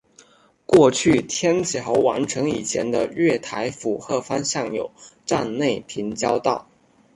[0.65, 4.89] 过去天桥完成以前的月台浦贺方向有
[5.27, 6.67] 站内平交道。